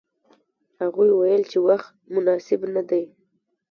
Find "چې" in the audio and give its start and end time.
1.51-1.57